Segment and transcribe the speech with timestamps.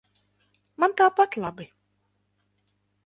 [0.83, 1.69] Man tāpat labi.